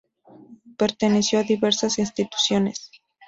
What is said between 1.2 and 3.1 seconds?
a diversas instituciones.